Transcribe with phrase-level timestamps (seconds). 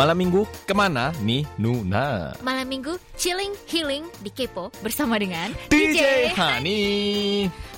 [0.00, 2.32] Malam minggu ke mana nih Nuna?
[2.40, 6.80] Malam minggu chilling healing di Kepo bersama dengan DJ Hani.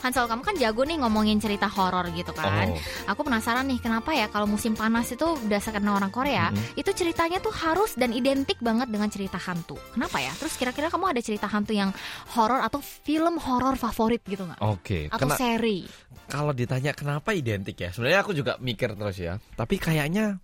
[0.06, 2.70] Hansel kamu kan jago nih ngomongin cerita horor gitu kan.
[2.70, 2.78] Oh.
[3.10, 6.78] Aku penasaran nih kenapa ya kalau musim panas itu berdasarkan orang Korea Mm-mm.
[6.78, 9.74] itu ceritanya tuh harus dan identik banget dengan cerita hantu.
[9.90, 10.30] Kenapa ya?
[10.38, 11.90] Terus kira-kira kamu ada cerita hantu yang
[12.38, 14.62] horor atau film horor favorit gitu nggak?
[14.62, 15.90] Oke, Atau kena- seri?
[16.30, 19.42] kalau ditanya kenapa identik ya, sebenarnya aku juga mikir terus ya.
[19.58, 20.38] Tapi kayaknya,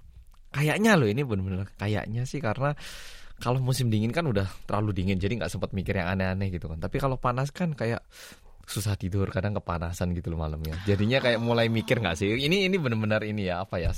[0.49, 2.73] kayaknya loh ini bener-bener kayaknya sih karena
[3.39, 6.83] kalau musim dingin kan udah terlalu dingin, jadi nggak sempat mikir yang aneh-aneh gitu kan.
[6.83, 8.03] Tapi kalau panas kan kayak
[8.67, 10.75] susah tidur, kadang kepanasan gitu loh malamnya.
[10.85, 12.35] Jadinya kayak mulai mikir nggak sih?
[12.35, 13.95] Ini ini bener-bener ini ya apa ya?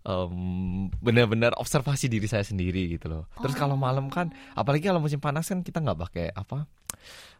[0.00, 3.28] em, bener-bener observasi diri saya sendiri gitu loh.
[3.36, 6.64] Terus kalau malam kan, apalagi kalau musim panas kan kita nggak pakai apa?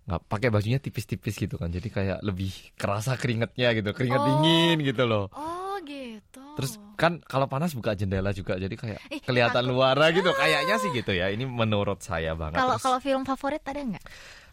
[0.01, 4.27] nggak pakai bajunya tipis-tipis gitu kan jadi kayak lebih kerasa keringetnya gitu keringet Oh.
[4.27, 6.20] dingin gitu loh Oh gitu.
[6.59, 10.31] Terus kan kalau panas buka jendela juga jadi kayak Ih, kelihatan luar gitu.
[10.37, 11.33] Kayaknya sih gitu ya.
[11.33, 12.61] Ini menurut saya banget.
[12.61, 14.05] Kalau Terus, kalau film favorit ada nggak?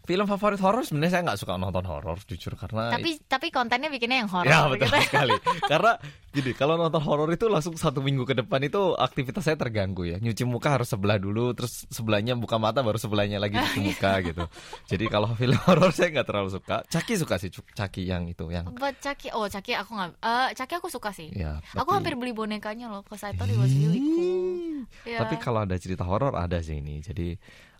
[0.08, 4.24] Film favorit horor sebenarnya saya nggak suka nonton horor jujur karena Tapi tapi kontennya bikinnya
[4.24, 4.48] yang horor.
[4.48, 5.04] ya betul gitu.
[5.04, 5.36] sekali
[5.72, 5.92] karena
[6.32, 10.16] gini kalau nonton horor itu langsung satu minggu ke depan itu aktivitas saya terganggu ya
[10.18, 14.48] nyuci muka harus sebelah dulu terus sebelahnya buka mata baru sebelahnya lagi cuci muka gitu
[14.88, 18.64] jadi kalau film horor saya nggak terlalu suka Caki suka sih Caki yang itu yang
[18.72, 21.28] Buat Caki, oh Caki aku nggak, eh Caki aku suka sih.
[21.30, 24.86] ya Aku tapi- hampir beli bonekanya loh, cause I thought it was really cool.
[25.04, 25.26] Iya.
[25.26, 27.02] Tapi kalau ada cerita horor ada sih ini.
[27.02, 27.34] Jadi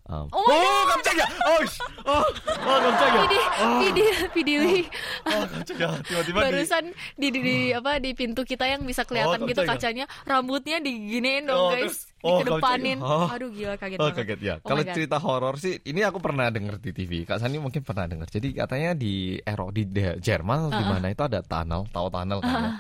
[0.07, 1.27] um, Oh my oh 깜짝이야.
[1.43, 2.25] Oh, sh- oh,
[2.61, 3.23] oh 깜짝이야.
[3.23, 4.83] Vidi, Vidi, Vidi,
[5.25, 5.89] Oh, 깜짝이야.
[6.03, 9.61] Tiba-tiba di barusan di, di, di apa di pintu kita yang bisa kelihatan Oh, gitu
[9.61, 9.73] kaget ya?
[9.73, 12.99] kacanya, rambutnya diginiin dong Oh, guys, terus- oh, dikedepanin.
[12.99, 13.15] kaget.
[13.15, 13.27] Oh.
[13.31, 14.17] Aduh gila kaget Oh banget.
[14.19, 14.55] kaget ya.
[14.57, 14.95] Oh Kalau my God.
[14.95, 17.13] cerita horor sih, ini aku pernah denger di TV.
[17.23, 18.29] Kak Sani mungkin pernah denger.
[18.29, 22.53] Jadi katanya di Ero di de- Jerman di mana itu ada tunnel, tahu tunnel kan?
[22.53, 22.71] ya?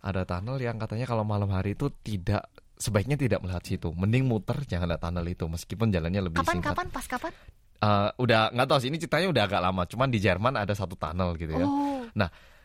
[0.00, 3.89] Ada tunnel yang katanya kalau malam hari itu tidak sebaiknya tidak melihat situ.
[3.91, 6.71] Mending muter jangan lihat tunnel itu meskipun jalannya lebih Kapan singkat.
[6.75, 7.31] kapan pas kapan?
[7.75, 9.83] Eh, udah nggak tahu sih ini ceritanya udah agak lama.
[9.85, 11.65] Cuman di Jerman ada satu tunnel gitu ya.
[11.67, 12.03] Oh,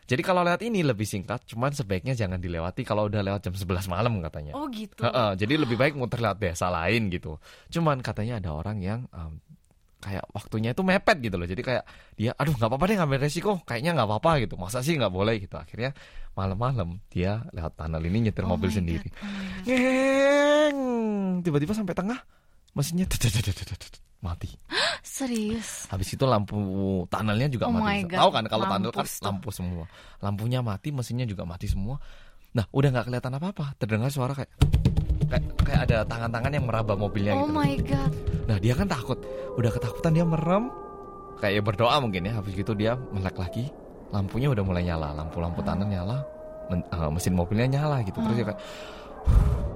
[0.01, 3.87] Jadi kalau lewat ini lebih singkat, cuman sebaiknya jangan dilewati kalau udah lewat jam 11
[3.87, 4.51] malam katanya.
[4.51, 4.99] oh gitu.
[4.99, 7.39] Heeh, jadi lebih baik muter lewat desa lain gitu.
[7.71, 9.39] Cuman katanya ada orang yang em,
[10.01, 11.45] kayak waktunya itu mepet gitu loh.
[11.45, 11.83] Jadi kayak
[12.17, 14.57] dia, aduh nggak apa-apa deh ngambil resiko, kayaknya nggak apa-apa gitu.
[14.57, 15.55] Masa sih nggak boleh gitu.
[15.55, 15.93] Akhirnya
[16.33, 19.07] malam-malam dia lewat tunnel ini nyetir Oh mobil sendiri.
[19.13, 19.69] God.
[19.69, 20.79] Ngeng,
[21.45, 22.19] tiba-tiba sampai tengah
[22.73, 23.05] mesinnya
[24.25, 24.49] mati.
[25.05, 25.85] Serius.
[25.89, 26.57] Habis itu lampu
[27.09, 28.09] tunnelnya juga Oh mati.
[28.09, 29.85] Tahu kan kalau tunnel kan lampu semua.
[30.19, 32.01] Lampunya mati, mesinnya juga mati semua.
[32.51, 33.79] Nah, udah nggak kelihatan apa-apa.
[33.79, 34.51] Terdengar suara kayak
[35.31, 37.55] kayak, kayak ada tangan-tangan yang meraba mobilnya Oh gitu.
[37.55, 38.11] my god.
[38.45, 39.17] Nah, dia kan takut.
[39.55, 40.67] Udah ketakutan dia merem.
[41.39, 42.33] Kayak ya berdoa mungkin ya.
[42.35, 43.71] Habis gitu dia melek lagi.
[44.11, 45.15] Lampunya udah mulai nyala.
[45.15, 46.19] Lampu-lampu tunnel nyala.
[46.67, 48.15] men- eh, mesin mobilnya nyala gitu.
[48.15, 48.59] Terus dia kayak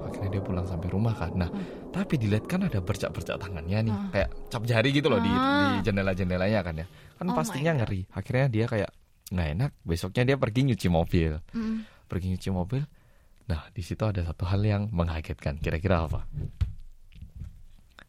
[0.06, 1.28] akhirnya dia pulang sampai rumah kan.
[1.34, 1.50] Nah,
[1.92, 4.08] tapi dilihat kan ada bercak-bercak tangannya nih, Hmm.
[4.08, 5.76] kayak cap jari gitu loh di, Ah.
[5.76, 6.86] di jendela-jendelanya kan ya.
[7.16, 8.08] Kan Oh pastinya ngeri.
[8.10, 8.90] Akhirnya dia kayak
[9.28, 9.70] nggak enak.
[9.82, 11.76] Besoknya dia pergi nyuci mobil, Mm.
[12.08, 12.82] pergi nyuci mobil.
[13.46, 15.56] Nah, di situ ada satu hal yang mengagetkan.
[15.56, 16.26] Kira-kira apa?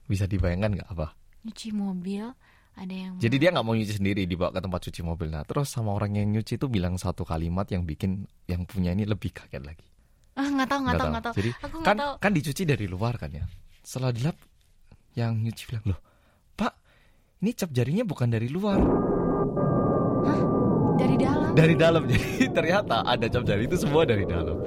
[0.04, 1.14] Bisa dibayangkan nggak apa?
[1.44, 2.26] Nyuci mobil
[2.74, 5.28] ada yang Jadi dia nggak mau nyuci sendiri, dibawa ke tempat cuci mobil.
[5.30, 9.06] Nah, terus sama orang yang nyuci itu bilang satu kalimat yang bikin yang punya ini
[9.06, 9.86] lebih kaget lagi.
[10.38, 11.34] ah nggak tahu nggak tahu nggak tahu.
[11.38, 12.14] Jadi Aku kan tahu.
[12.22, 13.46] kan dicuci dari luar kan ya.
[13.82, 14.38] Setelah dilap
[15.14, 16.00] yang nyuci bilang loh,
[16.54, 16.74] Pak,
[17.42, 18.78] ini cap jarinya bukan dari luar,
[20.98, 21.52] Dari dalam.
[21.54, 22.04] dari dalam.
[22.12, 24.58] Jadi ternyata ada cap jari itu semua dari dalam.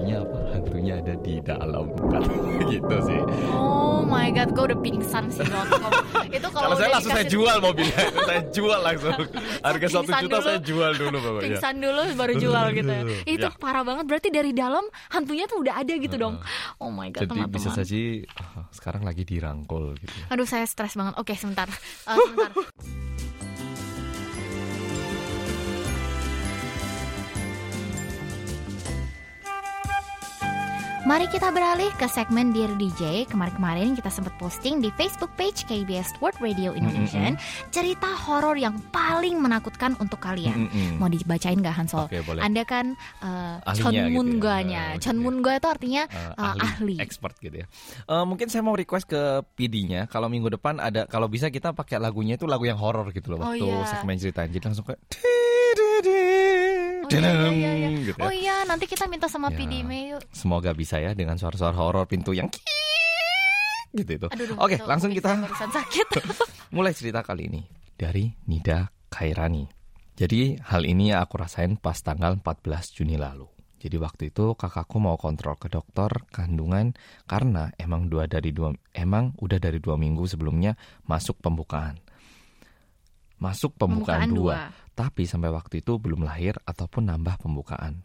[0.00, 0.38] Artinya apa?
[0.50, 2.22] Hantunya ada di dalam kan
[2.72, 3.20] gitu sih.
[3.52, 5.44] Oh my god, gue udah pingsan sih.
[6.30, 9.12] Itu Kalau kalau saya langsung saya jual mobilnya, itu saya jual langsung.
[9.66, 10.46] Harga satu juta dulu.
[10.46, 11.42] saya jual dulu pokoknya.
[11.44, 13.02] pingsan dulu baru jual gitu ya.
[13.26, 13.58] Itu Ya.
[13.58, 14.04] parah banget.
[14.08, 16.40] Berarti dari dalam hantunya tuh udah ada gitu dong.
[16.78, 17.52] Oh my god, Jadi teman-teman.
[17.52, 17.98] bisa saja
[18.38, 20.14] ah, sekarang lagi dirangkul gitu.
[20.16, 20.24] ya.
[20.32, 21.12] Aduh, saya stres banget.
[21.18, 21.68] Oke, sebentar.
[21.68, 22.50] Eh, sebentar.
[31.10, 33.26] Mari kita beralih ke segmen Dear DJ.
[33.26, 37.34] Kemarin-kemarin kita sempat posting di Facebook page KBS World Radio Indonesia
[37.74, 40.70] cerita horor yang paling menakutkan untuk kalian.
[40.70, 41.02] Mm-mm.
[41.02, 42.06] Mau dibacain nggak Hansol?
[42.06, 42.46] Oke, boleh.
[42.46, 42.94] Anda kan
[43.26, 45.10] uh, Ahlinya Chon gitu ya.
[45.18, 47.02] Mungga itu artinya Eh, uh, ahli.
[47.02, 47.66] expert gitu ya.
[48.06, 51.98] Eh, mungkin saya mau request ke PD-nya kalau minggu depan ada kalau bisa kita pakai
[51.98, 53.82] lagunya itu lagu yang horor gitu loh Oh, waktu iya.
[53.82, 54.46] segmen ceritain.
[54.54, 55.02] Jadi langsung kayak
[57.10, 58.24] Oh iya, iya, iya, gitu ya.
[58.24, 59.58] Oh iya, nanti kita minta sama Ya.
[59.58, 60.22] PD Mei yuk.
[60.30, 62.46] Semoga bisa ya dengan suara-suara horor pintu yang
[63.90, 64.26] gitu itu.
[64.30, 66.06] Aduh, Oke, langsung kita sakit.
[66.76, 67.60] mulai cerita kali ini
[67.98, 69.66] dari Nida Khairani.
[70.14, 73.48] Jadi hal ini aku rasain pas tanggal 14 Juni lalu.
[73.80, 76.92] Jadi waktu itu kakakku mau kontrol ke dokter kandungan
[77.24, 80.76] karena emang dua dari dua emang udah dari dua minggu sebelumnya
[81.08, 81.96] masuk pembukaan.
[83.40, 84.68] Masuk pembukaan, dua,
[85.00, 88.04] tapi sampai waktu itu belum lahir ataupun nambah pembukaan.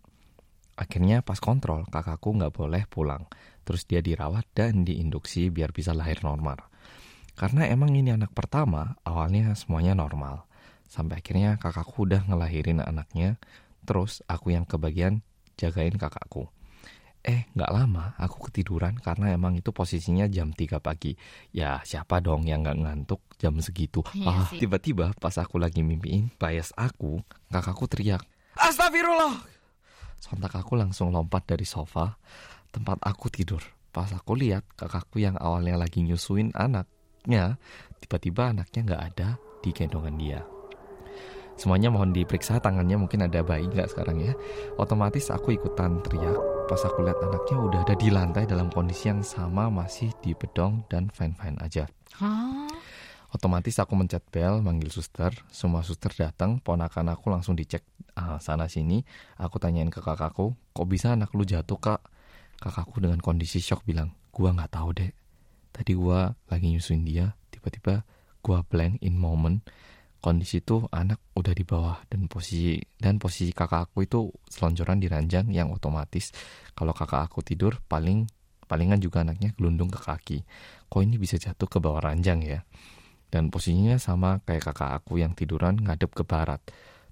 [0.79, 3.27] Akhirnya pas kontrol kakakku nggak boleh pulang,
[3.67, 6.55] terus dia dirawat dan diinduksi biar bisa lahir normal.
[7.35, 10.47] Karena emang ini anak pertama, awalnya semuanya normal.
[10.87, 13.35] Sampai akhirnya kakakku udah ngelahirin anaknya,
[13.83, 15.19] terus aku yang kebagian
[15.59, 16.47] jagain kakakku.
[17.25, 21.17] Eh, nggak lama aku ketiduran karena emang itu posisinya jam 3 pagi.
[21.49, 24.05] Ya, siapa dong yang nggak ngantuk jam segitu?
[24.13, 24.61] Iya ah, sih.
[24.61, 28.21] tiba-tiba pas aku lagi mimpiin bias aku, kakakku teriak,
[28.55, 29.35] Astagfirullah!
[30.21, 32.15] Sontak aku langsung lompat dari sofa
[32.71, 33.61] tempat aku tidur.
[33.91, 37.59] Pas aku lihat kakakku yang awalnya lagi nyusuin anaknya,
[37.99, 39.29] tiba-tiba anaknya nggak ada
[39.63, 40.54] di gendongan dia.
[41.55, 44.33] Semuanya mohon diperiksa tangannya mungkin ada bayi nggak sekarang ya.
[44.75, 49.21] Otomatis aku ikutan teriak pas aku lihat anaknya udah ada di lantai dalam kondisi yang
[49.21, 51.85] sama masih di bedong dan fine-fine aja.
[52.17, 52.65] Hah?
[53.29, 55.29] Otomatis aku mencet bel, manggil suster.
[55.53, 57.85] Semua suster datang, ponakan aku langsung dicek
[58.17, 59.05] ah, sana sini.
[59.37, 62.01] Aku tanyain ke kakakku, kok bisa anak lu jatuh kak?
[62.57, 65.13] Kakakku dengan kondisi shock bilang, gua nggak tahu dek.
[65.75, 68.07] Tadi gua lagi nyusuin dia, tiba-tiba
[68.41, 69.61] gua blank in moment.
[70.25, 75.05] Kondisi itu anak udah di bawah dan posisi dan posisi kakak aku itu selonjoran di
[75.05, 76.33] ranjang yang otomatis
[76.73, 78.25] kalau kakak aku tidur paling
[78.65, 80.41] palingan juga anaknya gelundung ke kaki.
[80.89, 82.65] Kok ini bisa jatuh ke bawah ranjang ya?
[83.35, 86.63] dan posisinya sama kayak kakak aku yang tiduran ngadep ke barat.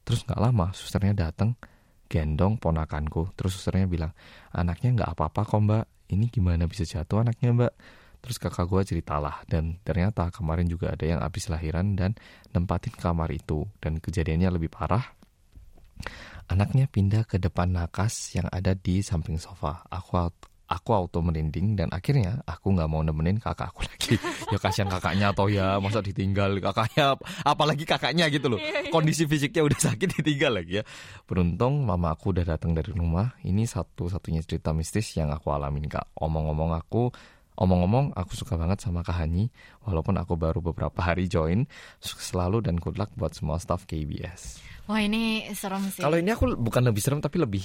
[0.07, 1.59] Terus nggak lama susternya datang
[2.07, 3.35] gendong ponakanku.
[3.35, 4.15] Terus susternya bilang
[4.55, 5.85] anaknya nggak apa-apa kok mbak.
[6.15, 7.73] Ini gimana bisa jatuh anaknya mbak?
[8.23, 12.15] Terus kakak gue ceritalah dan ternyata kemarin juga ada yang habis lahiran dan
[12.55, 15.03] nempatin kamar itu dan kejadiannya lebih parah.
[16.47, 19.83] Anaknya pindah ke depan nakas yang ada di samping sofa.
[19.91, 20.15] Aku
[20.73, 24.15] aku auto merinding dan akhirnya aku nggak mau nemenin kakak aku lagi.
[24.49, 28.59] ya kasihan kakaknya atau ya masa ditinggal kakaknya apalagi kakaknya gitu loh.
[28.89, 30.83] Kondisi fisiknya udah sakit ditinggal lagi ya.
[31.27, 33.35] Beruntung mama aku udah datang dari rumah.
[33.43, 36.15] Ini satu-satunya cerita mistis yang aku alamin kak.
[36.17, 37.11] Omong-omong aku
[37.53, 39.53] Omong-omong, aku suka banget sama Kak Hani,
[39.85, 41.69] walaupun aku baru beberapa hari join.
[42.01, 44.57] Selalu dan good luck buat semua staff KBS.
[44.89, 46.01] Wah ini serem sih.
[46.01, 47.63] Kalau ini aku bukan lebih serem tapi lebih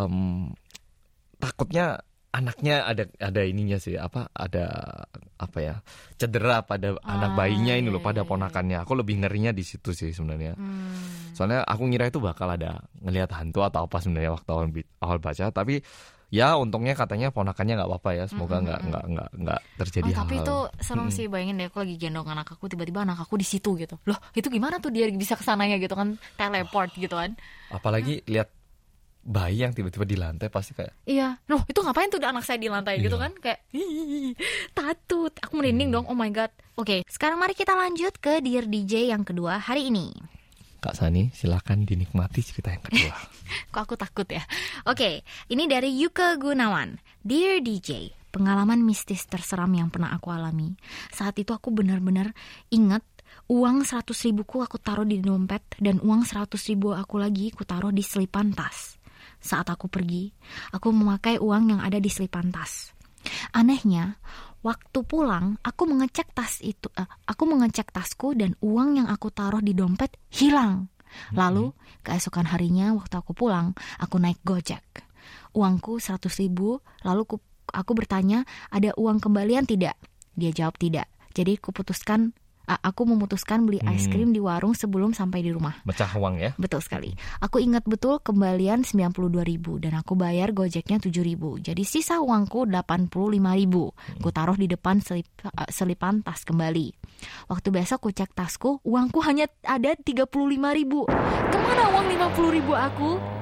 [0.00, 0.50] em,
[1.38, 2.00] takutnya
[2.36, 4.68] anaknya ada ada ininya sih apa ada
[5.40, 5.74] apa ya
[6.20, 8.30] cedera pada anak Ah, bayinya ini iya, loh pada iya, iya.
[8.36, 11.32] ponakannya aku lebih ngerinya di situ sih sebenarnya Hmm.
[11.32, 14.68] soalnya aku ngira itu bakal ada ngelihat hantu atau apa sebenarnya waktu awal,
[15.00, 15.80] awal baca tapi
[16.26, 20.34] ya untungnya katanya ponakannya nggak apa-apa ya semoga nggak nggak nggak nggak terjadi Oh, tapi
[20.36, 23.46] hal-hal itu serem sih bayangin deh aku lagi gendong anak aku tiba-tiba anak aku di
[23.46, 23.94] situ gitu.
[24.04, 27.38] Loh, itu gimana tuh dia bisa ke sananya gitu kan teleport gitu kan.
[27.68, 28.50] apalagi lihat
[29.22, 31.38] bayi yang tiba-tiba di lantai pasti kayak Iya.
[31.46, 33.24] Loh, itu ngapain tuh anak saya di lantai gitu Iya.
[33.26, 33.32] kan?
[33.38, 34.34] Kayak "Ih,
[34.70, 35.34] tatut.
[35.42, 36.06] Aku merinding dong.
[36.06, 36.50] Oh my god.
[36.74, 40.14] Oke, sekarang mari kita lanjut ke Dear DJ yang kedua hari ini.
[40.86, 43.10] Kak Sani silakan dinikmati cerita yang kedua
[43.74, 44.46] Kok aku takut ya?
[44.86, 47.02] Oke, ini dari Yuka Gunawan.
[47.26, 50.78] Dear DJ, pengalaman mistis terseram yang pernah aku alami.
[51.10, 52.30] Saat itu aku benar-benar
[52.70, 53.02] ingat
[53.50, 57.90] uang 100 ribuku aku taruh di dompet dan uang 100 ribu aku lagi aku taruh
[57.90, 58.94] di selipan tas.
[59.42, 60.30] Saat aku pergi,
[60.70, 62.94] aku memakai uang yang ada di selipan tas.
[63.50, 64.22] Anehnya,
[64.66, 69.62] waktu pulang aku mengecek tas itu, eh, aku mengecek tasku dan uang yang aku taruh
[69.62, 70.90] di dompet hilang.
[71.32, 71.70] Lalu
[72.02, 74.82] keesokan harinya waktu aku pulang, aku naik Gojek.
[75.54, 79.96] Uangku 100 ribu, lalu ku- aku bertanya, ada uang kembalian tidak?
[80.36, 81.08] Dia jawab tidak.
[81.32, 84.12] Jadi aku putuskan, a- aku memutuskan beli es Hmm.
[84.12, 85.78] krim di warung sebelum sampai di rumah.
[85.82, 87.14] mecah uang ya Betul sekali.
[87.38, 91.56] Aku ingat betul kembalian 92 ribu dan aku bayar gojeknya 7 ribu.
[91.56, 93.14] Jadi sisa uangku 85
[93.54, 93.94] ribu.
[94.18, 96.90] Ku taruh di depan selip- eh, selipan tas kembali.
[97.46, 100.26] Waktu besok ku cek tasku, uangku hanya ada 35
[100.72, 101.06] ribu.
[101.46, 103.35] Ke mana uang 50 ribu aku?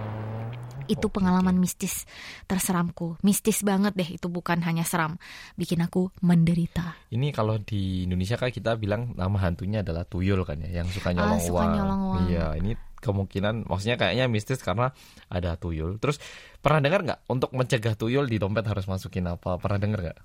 [0.86, 2.04] Itu pengalaman mistis
[2.44, 3.16] terseramku.
[3.20, 5.16] Mistis banget deh, itu bukan hanya seram.
[5.54, 6.94] Bikin aku menderita.
[7.08, 11.10] ini kalau di Indonesia kan kita bilang nama hantunya adalah tuyul kan ya yang suka
[11.10, 12.22] Ah, nyolong suka uang nyolong uang.
[12.26, 14.90] iya ini kemungkinan maksudnya kayaknya mistis karena
[15.28, 16.18] ada tuyul terus
[16.58, 20.18] pernah dengar nggak untuk mencegah tuyul di dompet harus masukin apa pernah dengar nggak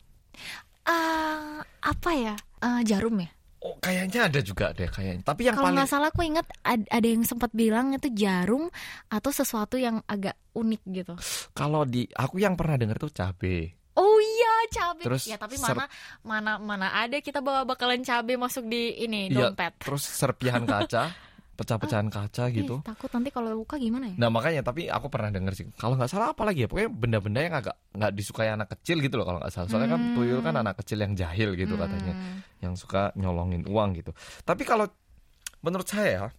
[0.84, 2.36] Ah, apa ya?
[2.60, 3.30] Ah, jarum ya?
[3.60, 6.88] Oh kayaknya ada juga deh kayaknya tapi yang Kalau paling nggak salah aku ingat ad-
[6.88, 8.72] ada yang sempat bilang itu jarum
[9.08, 11.14] atau sesuatu yang agak unik gitu.
[11.52, 15.04] kalau di aku yang pernah dengar tuh cabe Oh iya cabai.
[15.04, 15.84] Terus ya tapi ser- mana
[16.24, 19.76] mana mana ada kita bawa bakalan cabai masuk di ini Iya, dompet.
[19.76, 21.12] terus serpihan kaca
[21.60, 22.80] pecah-pecahan kaca gitu.
[22.80, 24.16] Ih, takut nanti kalau luka gimana ya?
[24.16, 27.40] Nah makanya tapi aku pernah denger sih kalau nggak salah apa lagi ya pokoknya benda-benda
[27.44, 30.16] yang agak nggak disukai anak kecil gitu loh kalau nggak salah soalnya kan Hmm.
[30.16, 32.40] tuyul kan anak kecil yang jahil gitu katanya Hmm.
[32.64, 34.16] yang suka nyolongin uang gitu.
[34.42, 34.88] Tapi kalau
[35.60, 36.32] menurut saya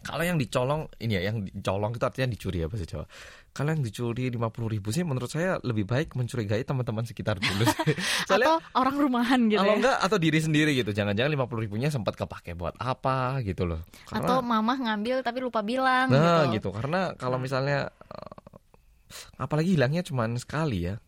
[0.00, 3.04] kalau yang dicolong ini ya yang dicolong itu artinya dicuri ya bahasa Jawa.
[3.48, 4.38] Kalau yang dicuri 50
[4.70, 7.66] ribu sih menurut saya lebih baik mencurigai teman-teman sekitar dulu.
[7.66, 7.96] sih.
[8.30, 9.78] Soalnya Atau orang rumahan gitu kalau ya?
[9.82, 10.90] enggak atau diri sendiri gitu.
[10.94, 13.82] Jangan-jangan 50 ribunya sempat kepake buat apa gitu loh.
[14.14, 16.70] Atau mamah ngambil tapi lupa bilang Nah gitu.
[16.70, 18.54] gitu karena kalau misalnya eh,
[19.38, 21.02] apalagi hilangnya cuma sekali ya.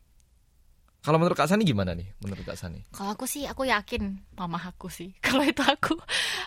[1.01, 2.05] Kalau menurut Kak Sani gimana nih?
[2.21, 2.85] Menurut Kak Sani?
[2.93, 5.17] Kalau aku sih aku yakin mama aku sih.
[5.25, 5.97] Kalau itu aku,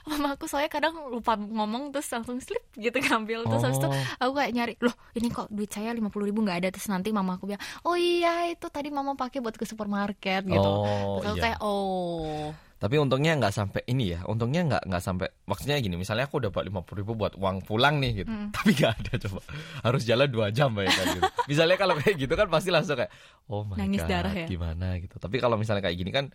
[0.05, 3.95] mama aku soalnya kadang lupa ngomong terus langsung slip gitu ngambil terus habis itu Oh.
[4.19, 7.13] aku kayak nyari loh ini kok duit saya lima puluh ribu nggak ada terus nanti
[7.13, 10.57] mama aku bilang oh iya itu tadi mama pakai buat ke supermarket gitu.
[10.65, 11.43] Oh, terus aku iya.
[11.45, 12.49] kayak oh
[12.83, 14.27] Tapi untungnya nggak sampai ini ya.
[14.27, 15.31] Untungnya nggak nggak sampai.
[15.47, 18.27] Maksudnya gini, misalnya aku dapat lima puluh ribu buat uang pulang nih gitu.
[18.27, 18.51] Mm.
[18.51, 19.39] Tapi nggak ada coba.
[19.87, 21.23] Harus jalan dua jam bayangkan gitu.
[21.55, 23.11] Misalnya kalau kayak gitu kan pasti langsung kayak,
[23.47, 24.47] oh my Nangis god, darah ya?
[24.51, 25.15] gimana gitu.
[25.15, 26.25] Tapi kalau misalnya kayak gini kan,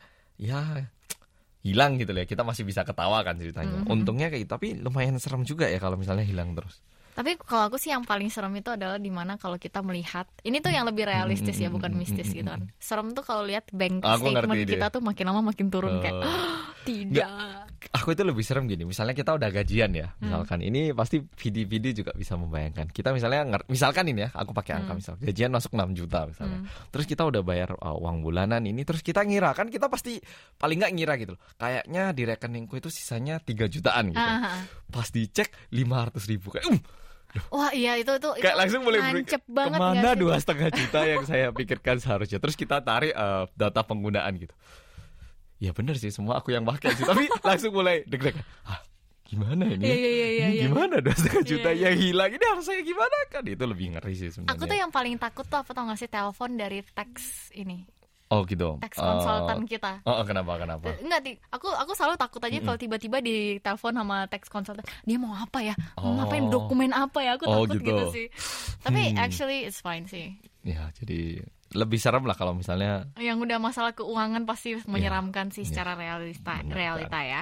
[0.41, 0.89] ya
[1.61, 2.25] hilang gitu lah.
[2.25, 3.85] Kita masih bisa ketawa kan ceritanya.
[3.85, 3.93] Mhm.
[3.93, 4.53] Untungnya kayak gitu.
[4.57, 6.81] Tapi lumayan serem juga ya kalau misalnya hilang terus.
[7.19, 10.63] Tapi kalau aku sih yang paling serem itu adalah di mana kalau kita melihat ini
[10.63, 12.71] tuh yang lebih realistis ya bukan mistis gitu kan.
[12.79, 14.95] Serem tuh kalau lihat bank Aku statement kita dia.
[14.95, 16.63] tuh makin lama makin turun kayak Oh.
[16.87, 17.27] tidak.
[17.91, 18.87] Aku itu lebih serem gini.
[18.87, 20.15] Misalnya kita udah gajian ya.
[20.15, 20.31] Hmm.
[20.31, 22.89] Misalkan ini pasti video-video juga bisa membayangkan.
[22.89, 25.01] Kita misalnya misalkan ini ya, aku pakai angka Hmm.
[25.03, 26.63] misal gajian masuk 6 juta misalnya.
[26.63, 26.71] Hmm.
[26.89, 30.17] Terus kita udah bayar uh, uang bulanan ini terus kita ngira kan kita pasti
[30.55, 31.41] paling nggak ngira gitu loh.
[31.59, 34.23] Kayaknya di rekeningku itu sisanya 3 jutaan gitu.
[34.23, 34.61] Ah, ah, ah.
[34.87, 36.79] Pas dicek 500 ribu kayak um,
[37.53, 40.69] Wah iya itu itu itu kayak langsung mulai ber- nancep banget ke mana dua setengah
[40.73, 42.41] juta yang saya pikirkan seharusnya.
[42.41, 44.55] Terus kita tarik uh, data penggunaan gitu.
[45.61, 47.05] Ya bener sih semua aku yang pakai sih.
[47.05, 48.41] Tapi langsung mulai deg-degan.
[48.65, 48.81] Ah,
[49.29, 49.85] gimana ini?
[49.85, 50.65] Iya, iya, iya, ini iya.
[50.73, 51.83] gimana dua setengah Iya, juta iya.
[51.91, 53.43] yang hilang ini harus saya gimana kan?
[53.45, 54.57] Itu lebih ngeri sih sebenarnya.
[54.57, 57.98] Aku tuh yang paling takut tuh apa tau gak sih telepon dari teks ini
[58.29, 58.77] Oh gitu.
[58.79, 60.05] Eh, konsultan kita.
[60.05, 60.93] Oh, oh, kenapa kenapa?
[60.93, 64.85] Eh, Enggak, di, aku aku selalu takut aja kalau tiba-tiba di telepon sama teks konsultan
[65.03, 66.15] dia mau apa ya, mau Oh.
[66.21, 67.89] ngapain dokumen apa ya, aku Oh, takut gitu.
[67.89, 68.05] gitu.
[68.13, 68.27] sih.
[68.81, 69.25] Tapi Hmm.
[69.25, 70.37] actually it's fine sih.
[70.61, 71.41] Ya, jadi
[71.73, 73.09] lebih serem lah kalau misalnya.
[73.17, 75.69] Yang udah masalah keuangan pasti menyeramkan sih Iya.
[75.73, 77.41] secara realita Benar, realita ya.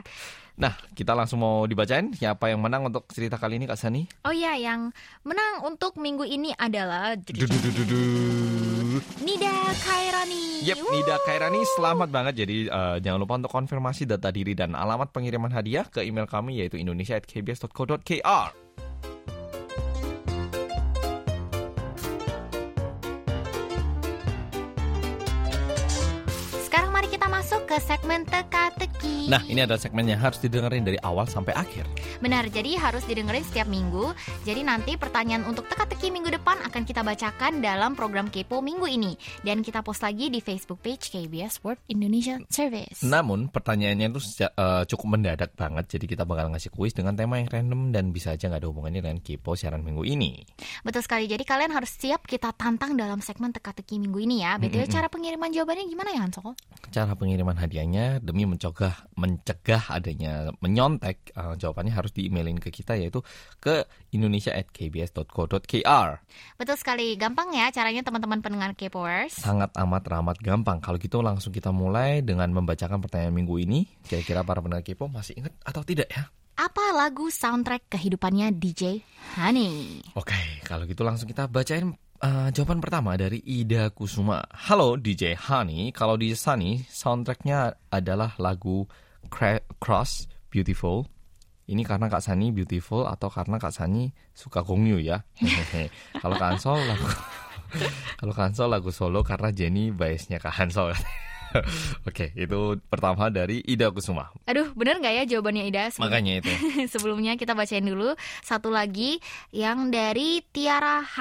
[0.56, 4.08] Nah, kita langsung mau dibacain siapa yang menang untuk cerita kali ini Kak Sani?
[4.24, 4.88] Oh iya, yang
[5.20, 7.12] menang untuk minggu ini adalah.
[9.20, 10.55] Nida Kairani.
[10.66, 10.82] Yep.
[10.82, 12.42] Nida Kairani selamat banget.
[12.42, 16.58] Jadi eh, jangan lupa untuk konfirmasi data diri dan alamat pengiriman hadiah ke email kami
[16.58, 18.46] yaitu indonesia@kbs.co.kr.
[26.66, 28.95] Sekarang mari kita masuk ke segmen teka-teki.
[29.26, 31.82] Nah, ini adalah segmen yang harus didengerin dari awal sampai akhir.
[32.22, 34.14] Benar, jadi harus didengerin setiap minggu.
[34.46, 39.18] Jadi nanti pertanyaan untuk teka-teki minggu depan akan kita bacakan dalam program Kepo minggu ini.
[39.42, 43.02] Dan kita post lagi di Facebook page KBS World Indonesia Service.
[43.02, 45.98] Namun pertanyaannya itu eh, cukup mendadak banget.
[45.98, 49.02] Jadi kita bakal ngasih kuis dengan tema yang random dan bisa aja nggak ada hubungannya
[49.02, 50.46] dengan Kipo siaran minggu ini.
[50.86, 54.54] Betul sekali, jadi kalian harus siap kita tantang dalam segmen teka-teki minggu ini ya.
[54.54, 54.94] BTW Mm-mm.
[54.94, 56.54] cara pengiriman jawabannya gimana ya Hanso?
[56.94, 63.22] Cara pengiriman hadiahnya demi mencegah mencegah adanya menyontek eh, jawabannya harus di-emailin ke kita yaitu
[63.62, 66.08] ke indonesia@kbs.co.kr.
[66.60, 69.40] Betul sekali, gampang ya caranya teman-teman pendengar Kepoers.
[69.40, 70.80] Sangat amat ramad gampang.
[70.80, 73.88] Kalau gitu langsung kita mulai dengan membacakan pertanyaan minggu ini.
[74.06, 76.28] Kira-kira para pendengar Kipo masih ingat atau tidak ya?
[76.56, 79.04] Apa lagu soundtrack kehidupannya DJ
[79.36, 80.00] Honey?
[80.16, 80.32] Oke,
[80.64, 84.44] kalau gitu langsung kita bacain uh, jawaban pertama dari Ida Kusuma.
[84.52, 88.86] Halo DJ Honey, kalau di Sunny soundtracknya adalah lagu
[89.80, 91.08] Cross Beautiful.
[91.66, 95.26] Ini karena Kak Sani beautiful atau karena Kak Sani suka gongyu ya.
[96.22, 97.10] Kalau Kak Hansol lagu
[98.22, 100.94] kalau Kak Hansol lagu solo karena Jenny biasnya Kak Hansol.
[102.08, 104.30] Oke, itu pertama dari Ida Kusuma.
[104.46, 105.90] Aduh, bener nggak ya jawabannya Ida?
[105.90, 106.52] Sebelum- Makanya itu.
[106.94, 108.14] Sebelumnya kita bacain dulu
[108.46, 109.18] satu lagi
[109.50, 111.18] yang dari Tiara H.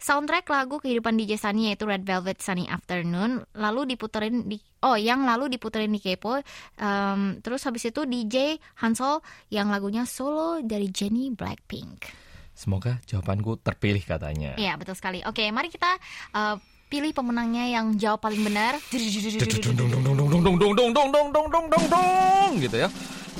[0.00, 5.28] Soundtrack lagu kehidupan DJ Sunny yaitu Red Velvet Sunny Afternoon lalu diputerin di oh yang
[5.28, 6.40] lalu diputerin di Kepo
[6.80, 9.20] Em, terus habis itu DJ Hansol
[9.52, 12.08] yang lagunya solo dari Jenny Blackpink.
[12.56, 14.56] Semoga jawabanku terpilih katanya.
[14.56, 15.20] Iya betul sekali.
[15.28, 16.00] Oke mari kita
[16.32, 16.56] eh,
[16.88, 18.80] pilih pemenangnya yang jawab paling benar.
[18.90, 22.76] dong dong dong dong dong dong dong dong dong dong dong dong dong dong gitu
[22.80, 22.88] ya.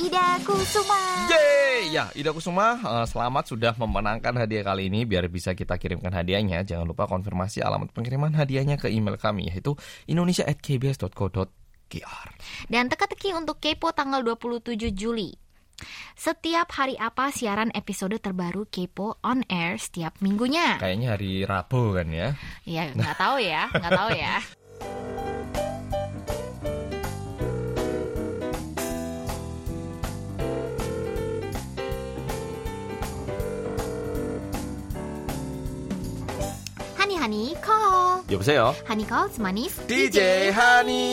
[0.01, 1.29] Ida Kusuma.
[1.29, 1.93] Yeay!
[1.93, 5.05] Ya, Ida Kusuma, eh, selamat sudah memenangkan hadiah kali ini.
[5.05, 9.77] Biar bisa kita kirimkan hadiahnya, jangan lupa konfirmasi alamat pengiriman hadiahnya ke email kami, yaitu
[10.09, 12.29] indonesia@kbs.co.kr.
[12.73, 15.37] Dan teka-teki untuk Kepo tanggal 27 Juli.
[16.17, 20.81] Setiap hari apa siaran episode terbaru Kepo on air setiap minggunya?
[20.81, 22.41] Kayaknya hari Rabu kan ya.
[22.65, 24.41] Ya nggak tahu ya, nggak tahu ya.
[37.30, 38.74] Hani Hani call, 여보세요.
[38.90, 41.06] Hani call semanis DJ Hani.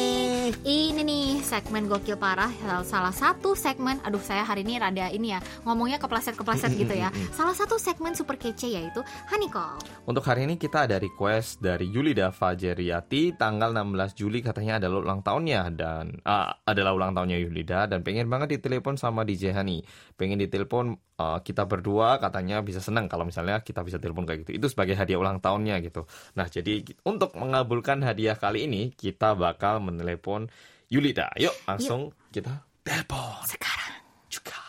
[0.64, 2.48] Ini nih segmen gokil parah
[2.80, 7.52] Salah satu segmen Aduh saya hari ini rada ini ya Ngomongnya kepleset-kepleset gitu ya Salah
[7.52, 9.76] satu segmen super kece yaitu Honey Call
[10.08, 15.20] Untuk hari ini kita ada request dari Yulida Fajeriati tanggal 16 Juli katanya adalah ulang
[15.20, 19.84] tahunnya dan ah, adalah ulang tahunnya Yulida dan pengen banget ditelepon sama DJ Hani.
[20.16, 24.58] Pengen ditelepon ah, kita berdua katanya bisa senang kalau misalnya kita bisa telepon kayak gitu.
[24.62, 26.08] Itu sebagai hadiah ulang tahunnya gitu.
[26.38, 30.48] Nah, jadi untuk mengabulkan hadiah kali ini kita bakal menelepon
[30.92, 31.32] Yulida.
[31.40, 33.96] Yuk, langsung kita telepon Sekarang
[34.28, 34.60] juga.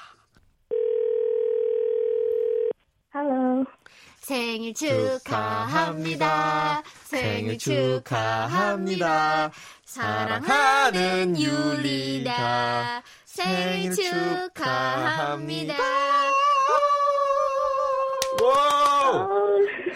[3.14, 3.68] Halo.
[4.24, 6.24] 생일 축하합니다
[7.04, 9.52] 생일 축하합니다
[9.84, 15.74] 사랑하는 유리다 생일 축하합니다
[18.42, 19.30] 와우!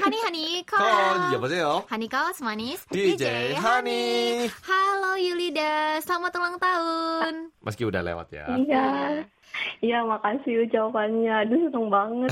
[0.01, 1.83] 하니 하니 건 컬 여보세요.
[1.89, 4.47] 하니 컬 스마니스 DJ Hani.
[4.63, 7.33] Halo Yulida, selamat ulang tahun.
[7.59, 8.45] Meski udah lewat ya.
[8.55, 8.87] Iya.
[9.81, 11.33] Iya, makasih ucapannya.
[11.43, 12.29] Aduh, seneng banget.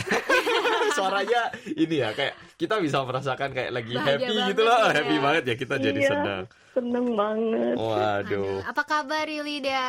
[0.93, 4.77] Suaranya ini ya kayak kita bisa merasakan kayak lagi Bahagia happy banget gitu loh.
[4.79, 4.93] ya.
[4.93, 6.09] Happy banget ya kita jadi Iya.
[6.13, 6.43] senang.
[6.71, 7.75] Seneng banget.
[7.75, 8.55] Waduh.
[8.63, 9.83] Apa kabar Yulida?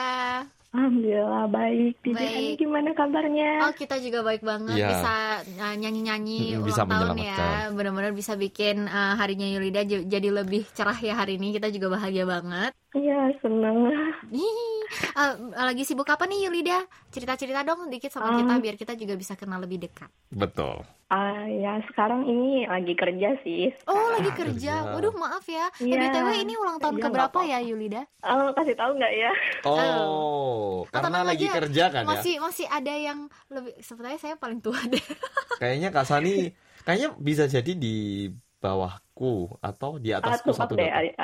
[0.72, 2.00] Alhamdulillah baik.
[2.00, 2.56] Tidak Baik.
[2.63, 3.68] gimana kabarnya?
[3.68, 4.88] Oh kita juga baik banget Iya.
[4.88, 5.13] bisa
[5.60, 7.38] uh, nyanyi-nyanyi ulang bisa tahun ya
[7.75, 12.24] benar-benar bisa bikin uh, harinya Yulida jadi lebih cerah ya hari ini kita juga bahagia
[12.24, 12.72] banget.
[12.91, 13.88] Iya, seneng.
[14.27, 14.69] Hihi.
[15.13, 16.83] Uh, lagi sibuk apa nih Yulida?
[17.07, 18.38] Cerita-cerita dong dikit sama Um.
[18.38, 20.12] kita biar kita juga bisa kenal lebih dekat.
[20.27, 20.83] Betul.
[21.07, 23.71] Ah, ya sekarang ini lagi kerja sih.
[23.86, 24.73] Oh lagi Ah, kerja.
[24.84, 24.91] kerja.
[24.91, 25.71] Waduh maaf ya.
[25.77, 26.04] Eh, Iya.
[26.04, 28.01] BTW ini ulang tahun Iya, keberapa nggak ya Yulida?
[28.21, 29.32] Oh, kasih tahu nggak ya?
[29.63, 32.10] Oh, Atau karena lagi aja, kerja kan ya.
[32.10, 34.99] Masih masih ada yang lebih sebenarnya saya paling tua deh.
[35.62, 36.51] Kayaknya Kak Sani
[36.82, 38.27] kayaknya bisa jadi di
[38.60, 40.88] bawahku atau di Ah, atasku tebak satu deh.
[40.88, 41.15] detik.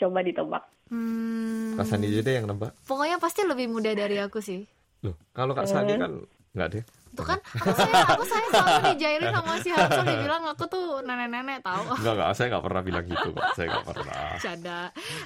[0.00, 0.62] Coba ditebak.
[0.88, 2.74] Hmm, Kak Sani aja deh yang nembak.
[2.82, 4.64] pokoknya pasti lebih muda dari aku sih.
[5.00, 5.98] Loh, kalau Kak Sani Eh.
[5.98, 6.12] kan
[6.50, 6.84] nggak deh.
[7.10, 11.58] Tuh kan, aku saya, aku saya selalu dijailin sama si Hansel dibilang aku tuh nenek-nenek
[11.60, 11.82] tahu.
[11.92, 13.46] Enggak, enggak, saya nggak pernah bilang gitu, Kak.
[13.52, 14.22] Saya nggak pernah.
[14.38, 14.78] Canda.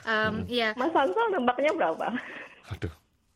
[0.02, 2.06] Em, Iya, Mas Hansel nembaknya berapa?
[2.70, 2.92] Aduh.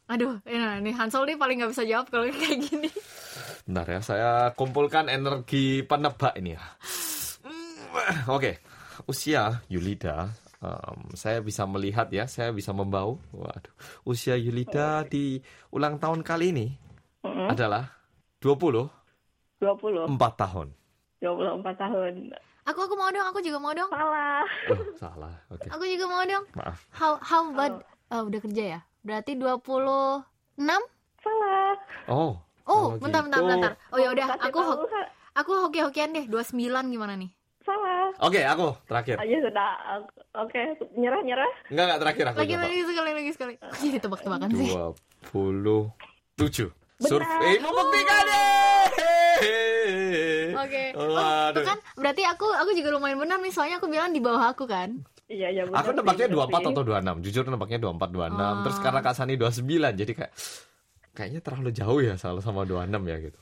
[0.07, 2.89] aduh, ini nih Hansel nih paling nggak bisa jawab kalau kayak gini.
[3.65, 6.65] Bentar ya, saya kumpulkan energi penebak ini ya.
[7.45, 8.65] Hmm, Oke,
[9.05, 13.19] usia Yulida, em, saya bisa melihat ya, saya bisa membau.
[13.31, 13.73] Waduh,
[14.05, 16.67] usia Yulida di ulang tahun kali ini
[17.23, 17.49] Mm-mm.
[17.49, 17.91] adalah
[18.39, 18.91] 20
[19.59, 20.07] 20.
[20.07, 20.71] 4 tahun.
[21.19, 22.13] 24 tahun.
[22.65, 23.91] Aku aku mau dong, aku juga mau dong.
[23.91, 24.45] Salah.
[24.69, 25.35] Oh, salah.
[25.49, 26.45] Oke, Aku juga mau dong.
[26.55, 26.79] maaf.
[26.93, 28.81] How how about oh, udah kerja ya?
[29.01, 30.23] Berarti 26?
[31.19, 31.75] Salah.
[32.07, 32.39] Oh.
[32.69, 33.73] Oh, kalau bentar, bentar, gitu- bentar.
[33.89, 34.61] Oh ya udah, aku
[35.33, 36.25] aku hoki-hokian deh.
[36.29, 37.33] 29 gimana nih?
[38.19, 39.17] Oke, aku terakhir.
[39.17, 39.71] Aja sudah.
[40.39, 40.61] Oke,
[40.95, 41.51] nyerah nyerah.
[41.69, 42.63] Enggak, enggak terakhir aku Lagi coba.
[42.65, 43.53] lagi sekali lagi sekali.
[43.57, 44.71] Kok jadi tebak-tebakan sih?
[45.29, 46.73] 27.
[46.99, 47.07] Benar.
[47.07, 48.45] Survei membuktikannya.
[50.59, 50.85] Oke.
[50.99, 51.55] Oh, Waduh.
[51.55, 54.67] tuh kan berarti aku aku juga lumayan benar nih soalnya aku bilang di bawah aku
[54.67, 54.99] kan.
[55.29, 55.85] Iya, iya benar.
[55.85, 56.67] Aku nebaknya benar 24 sih.
[56.73, 57.25] atau 26.
[57.25, 58.35] Jujur nebaknya 24 26.
[58.35, 58.55] Ah.
[58.65, 60.33] Terus karena Kak Sani 29 jadi kayak
[61.15, 63.41] kayaknya terlalu jauh ya salah sama 26 ya gitu.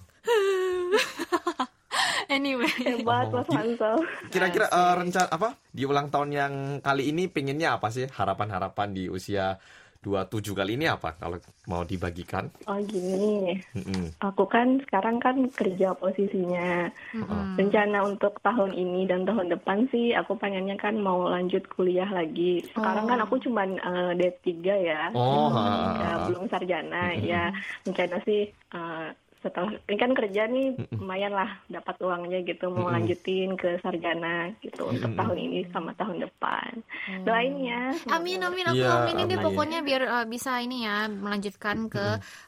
[2.37, 2.68] Anyway.
[2.85, 3.96] Hebat Mas Hansel.
[4.29, 5.49] Kira-kira eh, rencana apa?
[5.72, 8.05] Di ulang tahun yang kali ini pengennya apa sih?
[8.07, 9.57] Harapan-harapan di usia
[9.99, 11.35] 27 kali ini apa kalau
[11.66, 12.46] mau dibagikan?
[12.62, 14.14] Oh gini, Mm-mm.
[14.22, 16.87] aku kan sekarang kan kerja posisinya.
[17.11, 17.59] Mm-mm.
[17.59, 22.62] Rencana untuk tahun ini dan tahun depan sih aku pengennya kan mau lanjut kuliah lagi.
[22.70, 23.11] Sekarang Oh.
[23.11, 24.46] kan aku cuman eh, D3
[24.79, 25.11] ya.
[25.11, 26.25] Oh, belum, ha, ha, ya, ha.
[26.31, 27.27] belum sarjana Mm-mm.
[27.27, 27.44] ya.
[27.83, 29.07] Rencana sih eh,
[29.44, 34.88] setelah ini kan kerja nih lumayan lah dapat uangnya gitu mau lanjutin ke sarjana gitu
[34.88, 36.83] untuk tahun ini sama tahun depan.
[36.83, 37.25] Hmm.
[37.29, 37.83] Doain ya.
[38.11, 42.07] Amin amin aku Iya, aminin deh pokoknya biar uh, bisa ini ya melanjutkan ke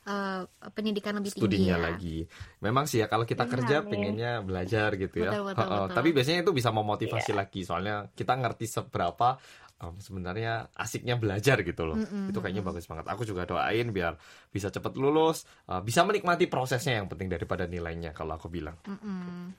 [0.08, 1.84] uh, pendidikan lebih tinggi studinya ya.
[1.92, 2.18] lagi.
[2.64, 3.90] Memang sih ya kalau kita kerja amin.
[3.92, 5.30] pengennya belajar gitu ya.
[5.32, 5.96] Betul, betul, Heeh, betul.
[5.96, 9.38] Tapi biasanya itu bisa memotivasi lagi soalnya kita ngerti seberapa
[9.82, 11.96] em, sebenarnya asiknya belajar gitu loh.
[11.98, 13.06] Mm-mm, Itu kayaknya bagus banget.
[13.12, 14.12] Aku juga doain biar
[14.54, 15.36] bisa cepat lulus,
[15.70, 18.76] eh, bisa menikmati prosesnya yang penting daripada nilainya kalau aku bilang.
[18.88, 19.54] Mm-mm.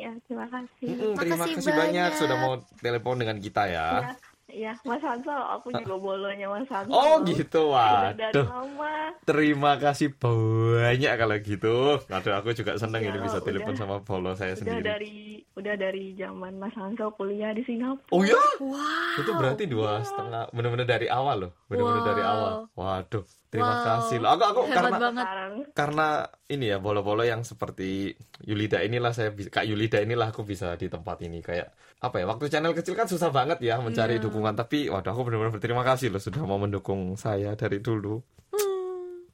[0.00, 0.88] Ya, terima kasih.
[0.90, 2.20] Mm-mm, terima Makasih kasih banyak banyak.
[2.20, 3.86] sudah mau telepon dengan kita ya.
[4.00, 4.10] Ya,
[4.50, 6.94] Ya, Mas Hansol, aku juga bolonya Mas Hansol.
[6.94, 8.46] Oh gitu, dari waduh.
[8.46, 8.94] lama.
[9.22, 12.02] Terima kasih banyak kalau gitu.
[12.08, 14.86] Aduh, aku juga senang Ya, ini bisa telepon sama bolo saya Udah sendiri.
[14.86, 15.14] dari
[15.54, 18.10] udah dari zaman Mas Hansol kuliah di Singapura.
[18.10, 18.38] Oh ya?
[18.58, 19.20] Wow.
[19.20, 22.32] Itu berarti dua setengah, bener-bener dari awal loh, bener-bener dari Wow.
[22.32, 22.52] awal.
[22.72, 23.84] Waduh, terima Wow.
[23.84, 24.28] kasih loh.
[24.32, 25.26] Aku aku Hebat karena banget.
[25.70, 26.06] Karena
[26.48, 31.20] ini ya bolo-bolo yang seperti Yulida inilah saya Kak Yulida inilah aku bisa di tempat
[31.22, 34.24] ini kayak apa ya waktu channel kecil kan susah banget ya mencari Iya.
[34.24, 38.20] dukungan tapi waduh aku benar-benar berterima kasih loh sudah mau mendukung saya dari dulu.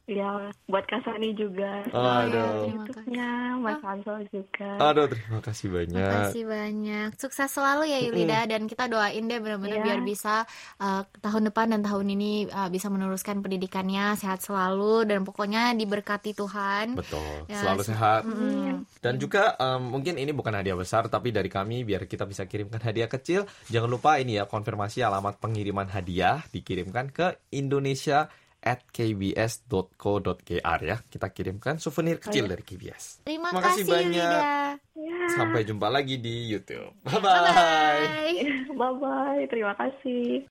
[0.07, 0.31] Ya
[0.65, 1.83] buat Kasani juga.
[1.91, 2.31] Aduh.
[2.31, 4.71] terima YouTube-nya Mas Hansol juga.
[4.79, 5.99] Aduh terima kasih banyak.
[5.99, 7.09] Makasih banyak.
[7.19, 9.85] Sukses selalu ya Yulida dan kita doain deh benar-benar Iya.
[9.85, 10.47] biar bisa
[10.79, 16.33] uh, tahun depan dan tahun ini uh, bisa meneruskan pendidikannya sehat selalu dan pokoknya diberkati
[16.33, 16.95] Tuhan.
[16.95, 18.23] Betul, Ya, selalu se- sehat.
[18.25, 18.87] Mm.
[19.03, 22.79] Dan juga em, mungkin ini bukan hadiah besar tapi dari kami biar kita bisa kirimkan
[22.79, 23.43] hadiah kecil.
[23.67, 28.31] Jangan lupa ini ya konfirmasi alamat pengiriman hadiah dikirimkan ke Indonesia
[28.67, 30.99] at kbs.co.kr ya.
[31.07, 33.23] Kita kirimkan souvenir kecil dari KBS.
[33.23, 34.75] Terima Terima kasih banyak.
[34.99, 35.19] Ya.
[35.39, 36.91] Sampai jumpa lagi di YouTube.
[37.07, 37.23] Bye.
[37.23, 38.43] bye.
[38.83, 39.43] Bye bye.
[39.47, 40.51] Terima kasih.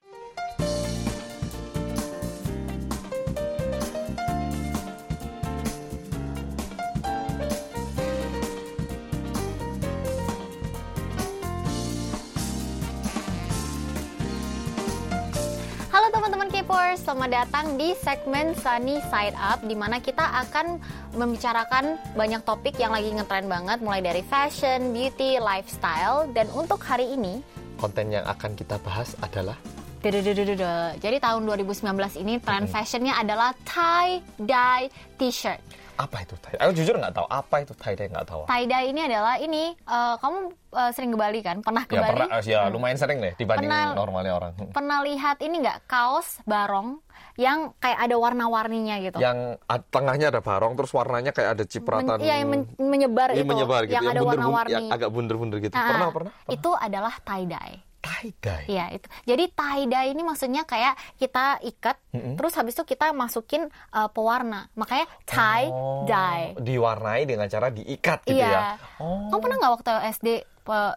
[16.66, 20.82] K-popers, selamat datang di segmen Sunny Side Up di mana kita akan
[21.14, 27.14] membicarakan banyak topik yang lagi ngetren banget mulai dari fashion, beauty, lifestyle dan untuk hari
[27.14, 27.46] ini
[27.78, 29.62] Konten yang akan kita bahas adalah.
[30.06, 31.82] Jadi tahun 2019
[32.20, 34.86] ini tren fashionnya adalah tie dye
[35.18, 35.58] t-shirt.
[35.96, 36.60] apa itu tie?
[36.60, 38.44] Aku jujur nggak tahu apa itu tie dye nggak tahu.
[38.44, 40.38] Tie dye ini adalah ini eh, kamu
[40.76, 41.64] eh, sering ke Bali kan?
[41.64, 42.12] Pernah ke Ya Bali?
[42.12, 44.52] pernah, ya lumayan sering deh dibanding Pernah- normalnya orang.
[44.70, 47.00] Pernah lihat ini nggak kaos barong
[47.36, 49.18] yang kayak ada warna-warninya gitu?
[49.18, 49.56] Yang
[49.90, 52.20] tengahnya ada barong terus warnanya kayak ada cipratan.
[52.20, 54.74] Iya, yang men- menyebar Iya, itu, menyebar gitu, yang ada bunder-bun- warna-warni.
[54.76, 55.74] yang agak bunder-bunder gitu.
[55.74, 56.32] Ah, pernah, pernah?
[56.36, 56.54] pernah.
[56.54, 57.76] Itu adalah tie dye.
[58.06, 58.64] Tie dye.
[58.70, 59.08] Iya itu.
[59.26, 61.98] Jadi tie dye ini maksudnya kayak kita ikat,
[62.38, 64.70] terus habis itu kita masukin uh, pewarna.
[64.78, 66.54] Makanya tie Oh, dye.
[66.62, 68.78] Diwarnai dengan cara diikat gitu iya.
[68.78, 69.02] ya.
[69.02, 69.34] Oh.
[69.34, 70.28] Kamu pernah nggak waktu SD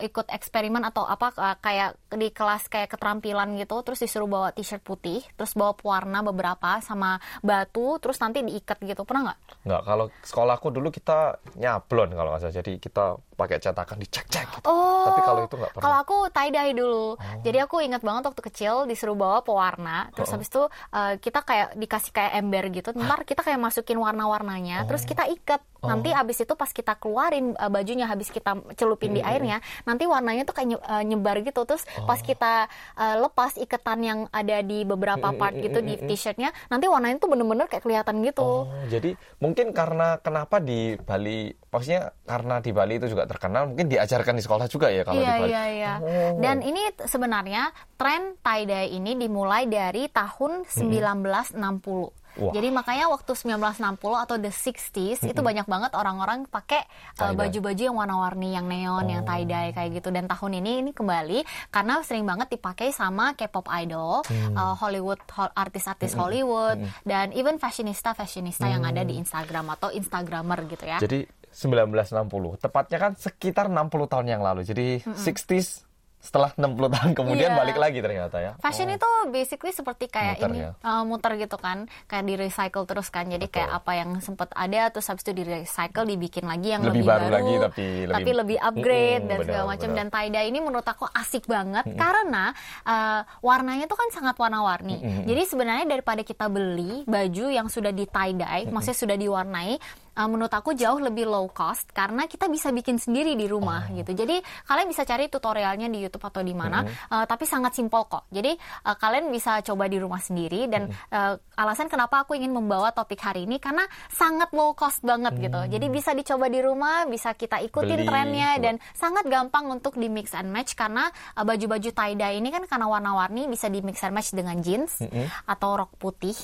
[0.00, 4.80] ikut eksperimen atau apa uh, kayak di kelas kayak keterampilan gitu, terus disuruh bawa t-shirt
[4.80, 9.04] putih, terus bawa pewarna beberapa sama batu, terus nanti diikat gitu.
[9.04, 9.38] Pernah nggak?
[9.68, 12.56] Nggak, kalau sekolahku dulu kita nyablon kalau nggak salah.
[12.58, 13.04] Jadi kita
[13.38, 14.66] pakai cetakan dicek-cek gitu.
[14.66, 15.06] Oh.
[15.06, 15.84] Tapi kalau itu nggak pernah.
[15.84, 17.06] Kalau aku tie dye dulu.
[17.46, 20.10] Jadi aku ingat banget waktu kecil disuruh bawa pewarna.
[20.16, 22.90] Terus habis itu uh, kita kayak dikasih kayak ember gitu.
[22.96, 24.88] Ntar kita kayak masukin warna-warnanya.
[24.90, 25.62] Terus kita ikat.
[25.78, 30.42] Nanti habis itu pas kita keluarin uh, bajunya habis kita celupin di airnya, nanti warnanya
[30.48, 31.64] tuh kayak uh, nyebar gitu.
[31.64, 32.66] Terus pas kita
[32.96, 37.66] uh, lepas ikatan yang ada di beberapa part gitu di t-shirtnya, nanti warnanya tuh bener-bener
[37.70, 38.66] kayak kelihatan gitu.
[38.66, 43.86] Oh, jadi mungkin karena kenapa di Bali, maksudnya karena di Bali itu juga terkenal, mungkin
[43.90, 45.50] diajarkan di sekolah juga ya kalau iya, di Bali.
[45.50, 46.38] Iya, iya, Oh.
[46.40, 52.27] Dan ini sebenarnya tren tie dye ini dimulai dari tahun 1960.
[52.38, 52.54] Wah.
[52.54, 56.86] Jadi makanya waktu 1960 atau the 60s itu banyak banget orang-orang pakai
[57.18, 60.08] uh, baju-baju yang warna-warni, yang neon, yang tie dye kayak gitu.
[60.08, 64.22] Dan tahun ini ini kembali karena sering banget dipakai sama K-pop idol,
[64.54, 70.86] uh, Hollywood ho- artis-artis Hollywood dan even fashionista-fashionista yang ada di Instagram atau Instagramer gitu
[70.86, 71.02] ya.
[71.02, 74.62] Jadi 1960, tepatnya kan sekitar 60 tahun yang lalu.
[74.62, 75.87] Jadi 60s
[76.18, 77.58] setelah 60 tahun kemudian Iya.
[77.58, 78.52] balik lagi ternyata ya.
[78.58, 80.70] Fashion itu basically seperti kayak Muter ini ya.
[80.80, 83.24] uh, muter gitu kan, kayak di recycle terus kan.
[83.24, 87.00] Jadi kayak apa yang sempat ada terus habis itu di recycle dibikin lagi yang Lebih
[87.00, 90.58] lebih, baru lagi, tapi lebih- lebih upgrade Mm-mm, dan segala macam dan tie dye ini
[90.58, 92.50] menurut aku asik banget karena
[92.82, 94.98] uh, warnanya tuh kan sangat warna-warni.
[95.22, 99.78] Jadi sebenarnya daripada kita beli baju yang sudah di tie dye, maksudnya sudah diwarnai
[100.18, 103.94] uh, menurut aku jauh lebih low cost karena kita bisa bikin sendiri di rumah Oh.
[103.94, 104.10] gitu.
[104.16, 108.26] Jadi kalian bisa cari tutorialnya di YouTube atau di mana, uh, tapi sangat simpel kok.
[108.32, 112.90] Jadi uh, kalian bisa coba di rumah sendiri dan uh, alasan kenapa aku ingin membawa
[112.90, 115.60] topik hari ini karena sangat low cost banget gitu.
[115.68, 120.08] Jadi bisa dicoba di rumah, bisa kita ikutin Beli, trennya dan sangat gampang untuk di
[120.10, 124.00] mix and match karena uh, baju-baju tie dye ini kan karena warna-warni bisa di mix
[124.02, 124.98] and match dengan jeans
[125.44, 126.34] atau rok putih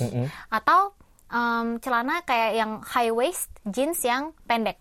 [0.53, 0.93] atau
[1.35, 4.79] um, celana kayak yang high waist jeans yang pendek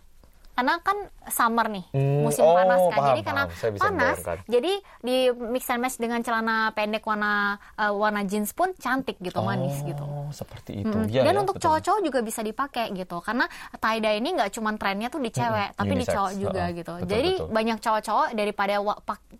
[0.53, 0.97] karena kan
[1.33, 2.93] summer nih, Hmm, musim oh, panas kan.
[2.93, 3.73] paham, jadi karena paham.
[3.81, 5.17] Panas, jadi di
[5.49, 10.05] mix and match dengan celana pendek warna eh, warna jeans pun cantik gitu, manis gitu.
[10.05, 10.93] Oh, seperti itu.
[10.93, 11.09] Mm.
[11.09, 13.49] Iya Dan ya, untuk cowok-cowok juga bisa dipakai gitu, karena
[13.81, 16.93] tie dye ini nggak cuma trennya tuh di cewek, tapi di cowok juga gitu.
[17.01, 17.49] betul, Jadi betul.
[17.49, 18.73] banyak cowok-cowok daripada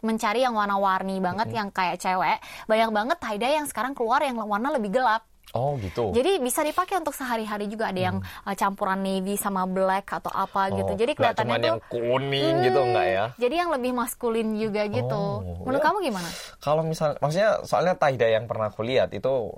[0.02, 4.42] mencari yang warna-warni banget yang kayak cewek, banyak banget tie dye yang sekarang keluar yang
[4.42, 5.22] warna lebih gelap.
[5.54, 6.10] Oh, gitu.
[6.10, 10.74] Jadi bisa dipakai untuk sehari-hari juga ada yang uh, campuran navy sama black atau apa
[10.74, 10.92] gitu.
[10.92, 13.26] Oh, Jadi nggak kelihatannya tuh yang kuning gitu Hmm, enggak ya?
[13.38, 15.22] Jadi yang lebih maskulin juga gitu.
[15.46, 15.86] Oh, Menurut ya.
[15.86, 16.30] kamu gimana?
[16.58, 19.54] Kalau misal maksudnya soalnya dye yang pernah aku lihat itu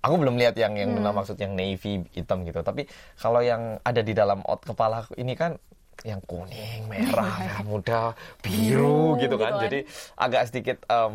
[0.00, 1.04] aku belum lihat yang yang Hmm.
[1.04, 2.64] benar maksud yang navy hitam gitu.
[2.64, 2.88] Tapi
[3.20, 5.60] kalau yang ada di dalam out kepala aku ini kan
[6.04, 8.02] yang kuning, merah, merah muda,
[8.44, 9.56] biru Biru, gitu kan.
[9.56, 9.62] gitu kan.
[9.64, 9.78] Jadi
[10.20, 11.14] agak sedikit em,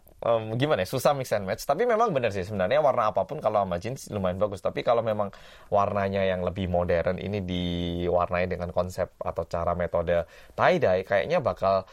[0.00, 1.62] em, gimana ya susah mix and match.
[1.62, 4.58] Tapi memang benar sih sebenarnya warna apa pun kalau sama jeans lumayan bagus.
[4.58, 5.30] Tapi kalau memang
[5.70, 10.26] warnanya yang lebih modern ini diwarnai dengan konsep atau cara metode
[10.58, 11.86] tie dye kayaknya bakal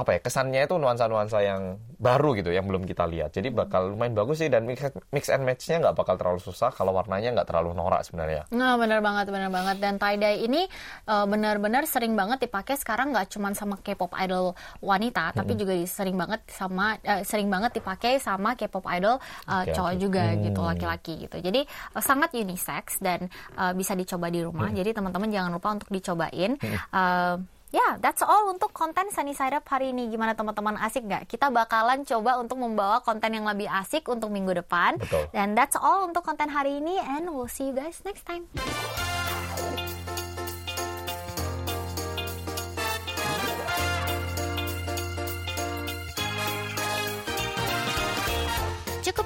[0.00, 4.16] apa ya kesannya itu nuansa-nuansa yang baru gitu yang belum kita lihat jadi bakal lumayan
[4.16, 4.80] bagus sih dan mix,
[5.12, 9.04] mix and matchnya nggak bakal terlalu susah kalau warnanya nggak terlalu norak sebenarnya Nah, benar
[9.04, 9.76] banget, benar banget.
[9.82, 10.64] Dan tie dye ini
[11.06, 16.16] uh, benar-benar sering banget dipakai sekarang nggak cuma sama K-pop idol wanita, tapi juga sering
[16.16, 19.20] banget sama uh, sering banget dipakai sama K-pop idol uh,
[19.60, 19.74] Laki-laki.
[19.76, 20.40] cowok juga Hmm.
[20.46, 21.36] gitu, laki-laki gitu.
[21.36, 24.70] Jadi uh, sangat unisex dan uh, bisa dicoba di rumah.
[24.70, 26.56] Jadi teman-teman jangan lupa untuk dicobain.
[26.90, 27.36] Uh,
[27.70, 30.10] Ya, that's all untuk konten Sunny Side Up hari ini.
[30.10, 31.30] Gimana teman-teman asik nggak?
[31.30, 34.98] Kita bakalan coba untuk membawa konten yang lebih asik untuk minggu depan.
[34.98, 35.30] Betul.
[35.30, 36.98] Dan that's all untuk konten hari ini.
[36.98, 38.50] And we'll see you guys next time.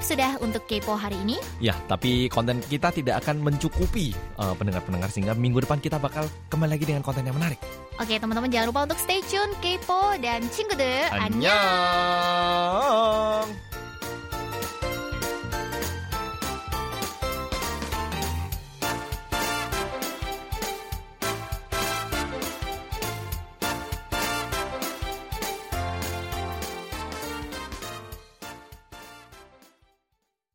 [0.05, 1.41] Sudah untuk Kepo hari ini.
[1.57, 6.77] ya tapi konten kita tidak akan mencukupi eh, pendengar-pendengar sehingga minggu depan kita bakal kembali
[6.77, 7.57] lagi dengan konten yang menarik
[7.95, 11.07] Oke, teman-teman jangan lupa untuk stay tune Kepo dan Cinggude.
[11.15, 11.47] Annyeong.
[13.47, 13.74] Annyeong